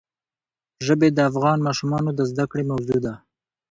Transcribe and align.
ژبې 0.85 1.07
د 1.13 1.19
افغان 1.29 1.57
ماشومانو 1.67 2.09
د 2.13 2.21
زده 2.31 2.45
کړې 2.51 2.63
موضوع 2.71 2.99
ده. 3.05 3.13